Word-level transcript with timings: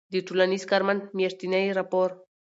د 0.13 0.15
ټـولنیـز 0.27 0.63
کارمنــد 0.71 1.03
میاشتنی 1.17 1.65
راپــور 1.77 2.09